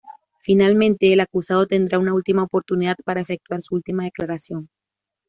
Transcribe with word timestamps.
Finalmente, 0.39 1.13
el 1.13 1.19
acusado 1.19 1.67
tendrá 1.67 1.99
una 1.99 2.15
última 2.15 2.41
oportunidad 2.41 2.97
para 3.05 3.21
efectuar 3.21 3.61
su 3.61 3.75
última 3.75 4.03
declaración. 4.03 4.67